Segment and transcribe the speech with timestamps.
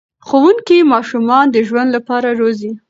[0.27, 2.71] ښوونکي ماشومان د ژوند لپاره روزي.